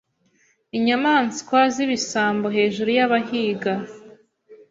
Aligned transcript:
inyamanswa 0.77 1.57
zibisambo 1.73 2.47
hejuru 2.55 2.89
yabahiga 2.97 3.73